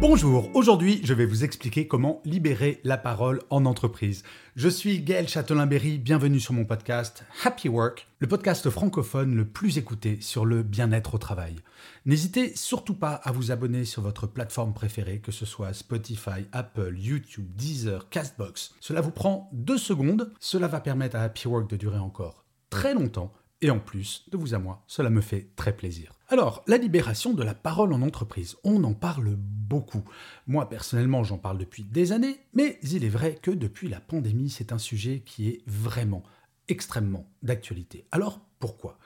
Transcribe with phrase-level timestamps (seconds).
[0.00, 4.22] Bonjour, aujourd'hui je vais vous expliquer comment libérer la parole en entreprise.
[4.54, 9.76] Je suis Gaël Châtelain-Berry, bienvenue sur mon podcast Happy Work, le podcast francophone le plus
[9.76, 11.56] écouté sur le bien-être au travail.
[12.06, 16.94] N'hésitez surtout pas à vous abonner sur votre plateforme préférée, que ce soit Spotify, Apple,
[16.96, 18.76] YouTube, Deezer, Castbox.
[18.78, 22.94] Cela vous prend deux secondes, cela va permettre à Happy Work de durer encore très
[22.94, 26.12] longtemps et en plus, de vous à moi, cela me fait très plaisir.
[26.28, 30.04] Alors, la libération de la parole en entreprise, on en parle beaucoup.
[30.46, 34.50] Moi, personnellement, j'en parle depuis des années, mais il est vrai que depuis la pandémie,
[34.50, 36.22] c'est un sujet qui est vraiment
[36.68, 38.04] extrêmement d'actualité.
[38.12, 38.97] Alors, pourquoi?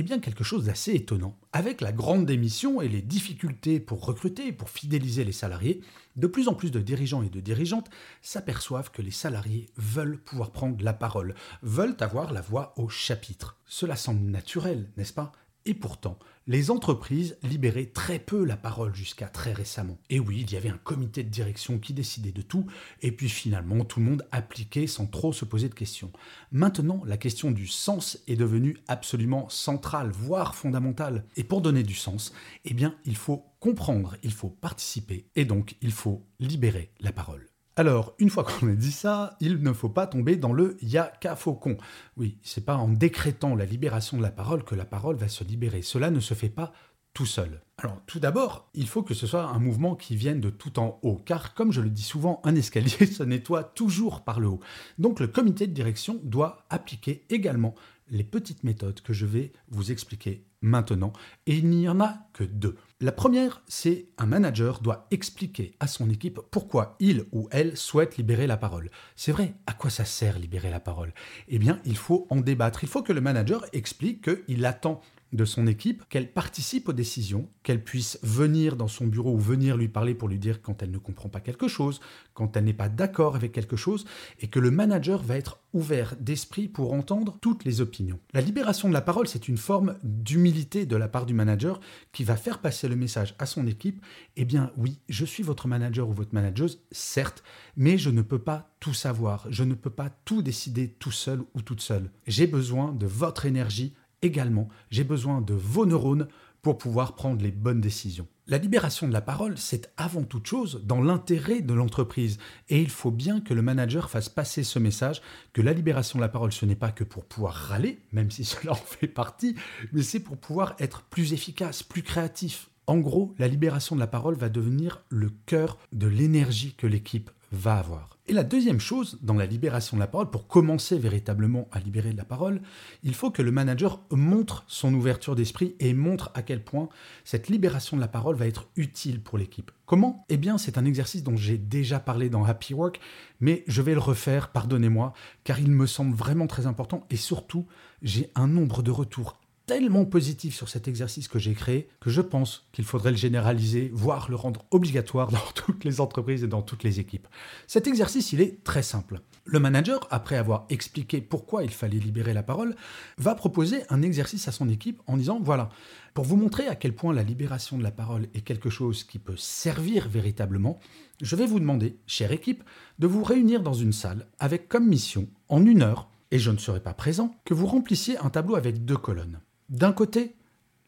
[0.00, 1.36] Eh bien, quelque chose d'assez étonnant.
[1.52, 5.82] Avec la grande démission et les difficultés pour recruter et pour fidéliser les salariés,
[6.16, 7.90] de plus en plus de dirigeants et de dirigeantes
[8.22, 13.58] s'aperçoivent que les salariés veulent pouvoir prendre la parole, veulent avoir la voix au chapitre.
[13.66, 15.32] Cela semble naturel, n'est-ce pas?
[15.66, 19.98] Et pourtant, les entreprises libéraient très peu la parole jusqu'à très récemment.
[20.08, 22.66] Et oui, il y avait un comité de direction qui décidait de tout,
[23.02, 26.10] et puis finalement tout le monde appliquait sans trop se poser de questions.
[26.50, 31.24] Maintenant, la question du sens est devenue absolument centrale, voire fondamentale.
[31.36, 32.32] Et pour donner du sens,
[32.64, 37.49] eh bien, il faut comprendre, il faut participer, et donc il faut libérer la parole.
[37.76, 41.36] Alors, une fois qu'on a dit ça, il ne faut pas tomber dans le yaka
[41.36, 41.76] faucon.
[42.16, 45.44] Oui, c'est pas en décrétant la libération de la parole que la parole va se
[45.44, 45.82] libérer.
[45.82, 46.72] Cela ne se fait pas
[47.14, 47.62] tout seul.
[47.78, 50.98] Alors, tout d'abord, il faut que ce soit un mouvement qui vienne de tout en
[51.02, 54.60] haut, car comme je le dis souvent, un escalier se nettoie toujours par le haut.
[54.98, 57.74] Donc, le comité de direction doit appliquer également
[58.10, 61.12] les petites méthodes que je vais vous expliquer maintenant,
[61.46, 62.76] et il n'y en a que deux.
[63.00, 68.18] La première, c'est un manager doit expliquer à son équipe pourquoi il ou elle souhaite
[68.18, 68.90] libérer la parole.
[69.16, 71.14] C'est vrai, à quoi ça sert libérer la parole?
[71.48, 72.84] Eh bien, il faut en débattre.
[72.84, 75.00] Il faut que le manager explique qu'il attend
[75.32, 79.76] de son équipe, qu'elle participe aux décisions, qu'elle puisse venir dans son bureau ou venir
[79.76, 82.00] lui parler pour lui dire quand elle ne comprend pas quelque chose,
[82.34, 84.04] quand elle n'est pas d'accord avec quelque chose,
[84.40, 88.18] et que le manager va être ouvert d'esprit pour entendre toutes les opinions.
[88.32, 91.80] La libération de la parole, c'est une forme d'humilité de la part du manager
[92.12, 94.04] qui va faire passer le message à son équipe,
[94.36, 97.42] eh bien oui, je suis votre manager ou votre manageuse, certes,
[97.76, 101.42] mais je ne peux pas tout savoir, je ne peux pas tout décider tout seul
[101.54, 102.10] ou toute seule.
[102.26, 106.28] J'ai besoin de votre énergie également, j'ai besoin de vos neurones
[106.62, 108.28] pour pouvoir prendre les bonnes décisions.
[108.46, 112.38] La libération de la parole, c'est avant toute chose dans l'intérêt de l'entreprise.
[112.68, 115.22] Et il faut bien que le manager fasse passer ce message
[115.52, 118.44] que la libération de la parole, ce n'est pas que pour pouvoir râler, même si
[118.44, 119.54] cela en fait partie,
[119.92, 122.70] mais c'est pour pouvoir être plus efficace, plus créatif.
[122.86, 127.30] En gros, la libération de la parole va devenir le cœur de l'énergie que l'équipe
[127.52, 128.18] va avoir.
[128.30, 132.12] Et la deuxième chose, dans la libération de la parole, pour commencer véritablement à libérer
[132.12, 132.62] de la parole,
[133.02, 136.88] il faut que le manager montre son ouverture d'esprit et montre à quel point
[137.24, 139.72] cette libération de la parole va être utile pour l'équipe.
[139.84, 140.26] Comment?
[140.28, 143.00] Eh bien, c'est un exercice dont j'ai déjà parlé dans Happy Work,
[143.40, 145.12] mais je vais le refaire, pardonnez-moi,
[145.42, 147.66] car il me semble vraiment très important et surtout,
[148.00, 152.22] j'ai un nombre de retours tellement positif sur cet exercice que j'ai créé que je
[152.22, 156.60] pense qu'il faudrait le généraliser, voire le rendre obligatoire dans toutes les entreprises et dans
[156.60, 157.28] toutes les équipes.
[157.68, 159.20] Cet exercice, il est très simple.
[159.44, 162.74] Le manager, après avoir expliqué pourquoi il fallait libérer la parole,
[163.16, 165.68] va proposer un exercice à son équipe en disant, voilà,
[166.14, 169.20] pour vous montrer à quel point la libération de la parole est quelque chose qui
[169.20, 170.80] peut servir véritablement,
[171.22, 172.64] je vais vous demander, chère équipe,
[172.98, 176.58] de vous réunir dans une salle avec comme mission, en une heure, et je ne
[176.58, 179.38] serai pas présent, que vous remplissiez un tableau avec deux colonnes.
[179.70, 180.34] D'un côté,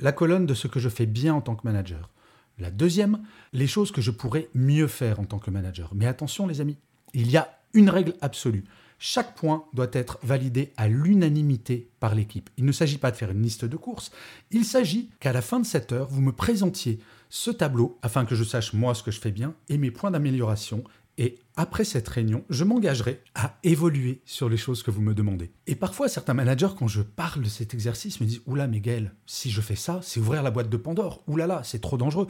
[0.01, 2.11] la colonne de ce que je fais bien en tant que manager.
[2.59, 5.93] La deuxième, les choses que je pourrais mieux faire en tant que manager.
[5.95, 6.77] Mais attention les amis,
[7.15, 8.65] il y a une règle absolue.
[8.99, 12.51] Chaque point doit être validé à l'unanimité par l'équipe.
[12.57, 14.11] Il ne s'agit pas de faire une liste de courses,
[14.51, 18.35] il s'agit qu'à la fin de cette heure, vous me présentiez ce tableau afin que
[18.35, 20.85] je sache moi ce que je fais bien et mes points d'amélioration.
[21.19, 25.51] Et après cette réunion, je m'engagerai à évoluer sur les choses que vous me demandez.
[25.67, 29.51] Et parfois, certains managers, quand je parle de cet exercice, me disent Oula, Miguel, si
[29.51, 31.23] je fais ça, c'est ouvrir la boîte de Pandore.
[31.27, 32.27] Oula là, c'est trop dangereux.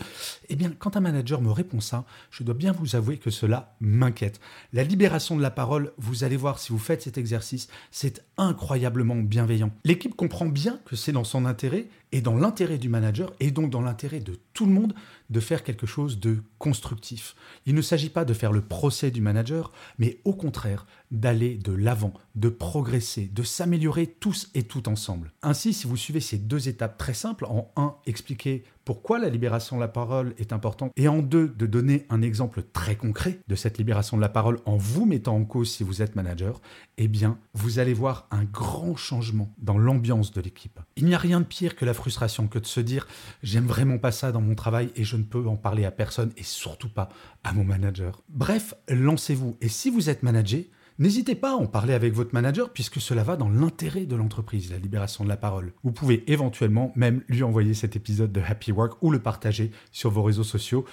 [0.48, 3.76] Eh bien, quand un manager me répond ça, je dois bien vous avouer que cela
[3.80, 4.40] m'inquiète.
[4.72, 9.16] La libération de la parole, vous allez voir si vous faites cet exercice, c'est incroyablement
[9.16, 9.70] bienveillant.
[9.84, 13.70] L'équipe comprend bien que c'est dans son intérêt et dans l'intérêt du manager et donc
[13.70, 14.94] dans l'intérêt de tout le monde
[15.30, 17.34] de faire quelque chose de constructif.
[17.64, 21.72] Il ne s'agit pas de faire le procès du manager, mais au contraire d'aller de
[21.72, 25.32] l'avant, de progresser, de s'améliorer tous et tout ensemble.
[25.42, 29.76] Ainsi, si vous suivez ces deux étapes très simples, en un, expliquer pourquoi la libération
[29.76, 33.54] de la parole est importante, et en deux, de donner un exemple très concret de
[33.54, 36.60] cette libération de la parole en vous mettant en cause si vous êtes manager,
[36.98, 40.80] eh bien, vous allez voir un grand changement dans l'ambiance de l'équipe.
[40.96, 43.06] Il n'y a rien de pire que la frustration que de se dire
[43.42, 46.32] j'aime vraiment pas ça dans mon travail et je ne peux en parler à personne
[46.36, 47.08] et surtout pas
[47.44, 48.22] à mon manager.
[48.28, 50.62] Bref, lancez-vous et si vous êtes manager,
[50.98, 54.70] N'hésitez pas à en parler avec votre manager puisque cela va dans l'intérêt de l'entreprise,
[54.70, 55.72] la libération de la parole.
[55.82, 60.10] Vous pouvez éventuellement même lui envoyer cet épisode de Happy Work ou le partager sur
[60.10, 60.84] vos réseaux sociaux.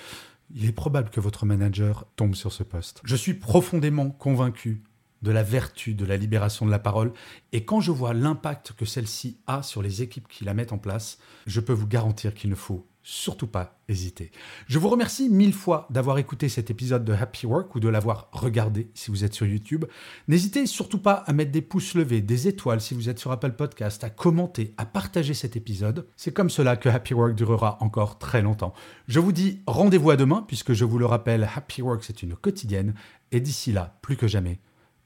[0.56, 3.02] Il est probable que votre manager tombe sur ce poste.
[3.04, 4.84] Je suis profondément convaincu
[5.22, 7.12] de la vertu de la libération de la parole
[7.52, 10.78] et quand je vois l'impact que celle-ci a sur les équipes qui la mettent en
[10.78, 14.32] place, je peux vous garantir qu'il ne faut surtout pas hésiter.
[14.68, 18.30] Je vous remercie mille fois d'avoir écouté cet épisode de Happy Work ou de l'avoir
[18.32, 19.86] regardé si vous êtes sur YouTube.
[20.28, 23.54] N'hésitez surtout pas à mettre des pouces levés, des étoiles si vous êtes sur Apple
[23.54, 26.08] Podcast, à commenter, à partager cet épisode.
[26.16, 28.76] C'est comme cela que Happy Work durera encore très longtemps.
[29.08, 32.36] Je vous dis rendez-vous à demain puisque je vous le rappelle, Happy Work c'est une
[32.36, 32.94] quotidienne
[33.32, 34.60] et d'ici là, plus que jamais,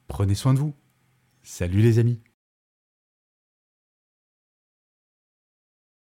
[0.08, 0.74] prenez soin de vous.
[1.42, 2.20] Salut les amis